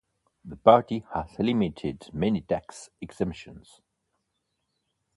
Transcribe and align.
The 0.43 0.55
party 0.55 1.05
has 1.13 1.35
eliminated 1.37 2.09
many 2.11 2.41
tax 2.41 2.89
exemptions. 3.01 3.81